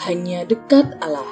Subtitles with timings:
[0.00, 1.28] hanya dekat Allah.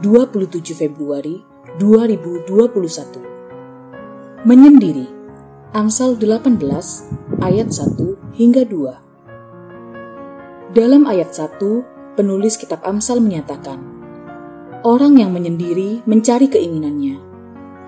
[0.00, 1.42] 27 Februari
[1.82, 4.46] 2021.
[4.46, 5.10] Menyendiri.
[5.74, 6.58] Amsal 18
[7.42, 10.74] ayat 1 hingga 2.
[10.74, 11.58] Dalam ayat 1,
[12.14, 13.82] penulis kitab Amsal menyatakan,
[14.86, 17.18] orang yang menyendiri mencari keinginannya.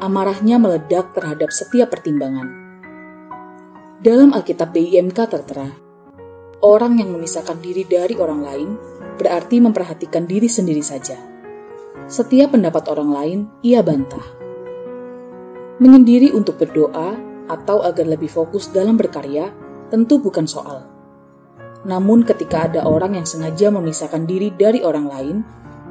[0.02, 2.50] Amarahnya meledak terhadap setiap pertimbangan.
[4.02, 5.70] Dalam Alkitab BIMK tertera,
[6.62, 8.70] orang yang memisahkan diri dari orang lain
[9.18, 11.18] berarti memperhatikan diri sendiri saja.
[12.06, 14.22] Setiap pendapat orang lain ia bantah.
[15.82, 17.18] Menyendiri untuk berdoa
[17.50, 19.50] atau agar lebih fokus dalam berkarya
[19.90, 20.86] tentu bukan soal.
[21.82, 25.36] Namun ketika ada orang yang sengaja memisahkan diri dari orang lain,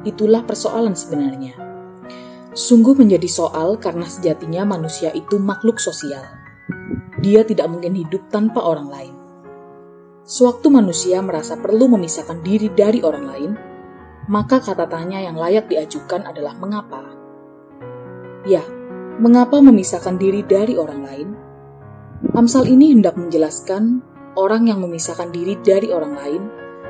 [0.08, 1.52] itulah persoalan sebenarnya.
[2.56, 6.24] Sungguh menjadi soal karena sejatinya manusia itu makhluk sosial.
[7.20, 9.21] Dia tidak mungkin hidup tanpa orang lain.
[10.22, 13.52] Sewaktu manusia merasa perlu memisahkan diri dari orang lain,
[14.30, 17.02] maka kata tanya yang layak diajukan adalah mengapa.
[18.46, 18.62] Ya,
[19.18, 21.28] mengapa memisahkan diri dari orang lain?
[22.38, 23.98] Amsal ini hendak menjelaskan
[24.38, 26.42] orang yang memisahkan diri dari orang lain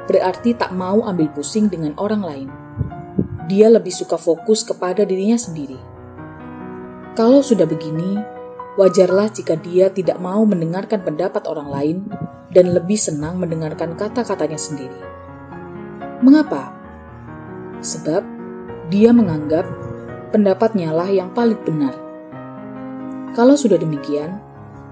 [0.04, 2.48] berarti tak mau ambil pusing dengan orang lain.
[3.48, 5.80] Dia lebih suka fokus kepada dirinya sendiri.
[7.16, 8.20] Kalau sudah begini,
[8.76, 11.98] wajarlah jika dia tidak mau mendengarkan pendapat orang lain
[12.52, 15.00] dan lebih senang mendengarkan kata-katanya sendiri.
[16.20, 16.70] Mengapa?
[17.82, 18.22] Sebab
[18.92, 19.66] dia menganggap
[20.30, 21.96] pendapatnya lah yang paling benar.
[23.32, 24.38] Kalau sudah demikian,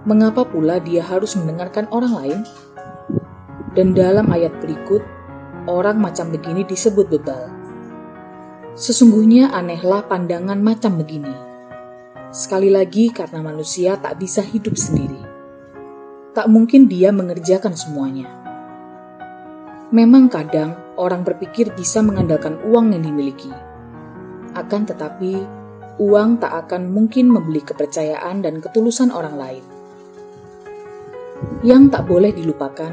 [0.09, 2.41] mengapa pula dia harus mendengarkan orang lain?
[3.77, 5.05] Dan dalam ayat berikut,
[5.71, 7.53] orang macam begini disebut bebal.
[8.75, 11.37] Sesungguhnya anehlah pandangan macam begini.
[12.33, 15.30] Sekali lagi karena manusia tak bisa hidup sendiri
[16.31, 18.31] tak mungkin dia mengerjakan semuanya.
[19.91, 23.51] Memang kadang orang berpikir bisa mengandalkan uang yang dimiliki.
[24.55, 25.43] Akan tetapi,
[25.99, 29.65] uang tak akan mungkin membeli kepercayaan dan ketulusan orang lain.
[31.67, 32.93] Yang tak boleh dilupakan,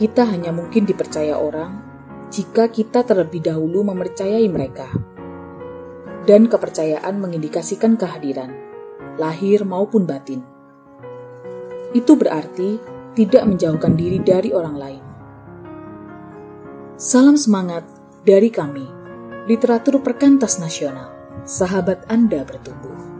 [0.00, 1.84] kita hanya mungkin dipercaya orang
[2.32, 4.88] jika kita terlebih dahulu mempercayai mereka.
[6.24, 8.52] Dan kepercayaan mengindikasikan kehadiran,
[9.16, 10.57] lahir maupun batin
[11.96, 12.78] itu berarti
[13.16, 15.04] tidak menjauhkan diri dari orang lain.
[16.98, 17.86] Salam semangat
[18.26, 18.84] dari kami,
[19.46, 21.14] literatur perkantas nasional.
[21.48, 23.17] Sahabat Anda bertumbuh.